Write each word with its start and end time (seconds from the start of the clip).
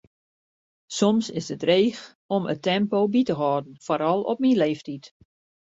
Soms 0.91 1.29
is 1.39 1.47
it 1.51 1.59
dreech 1.67 1.99
om 2.35 2.43
it 2.53 2.63
tempo 2.69 2.99
by 3.13 3.21
te 3.27 3.35
hâlden, 3.41 3.75
foaral 3.85 4.21
op 4.31 4.39
myn 4.43 4.59
leeftiid. 4.63 5.05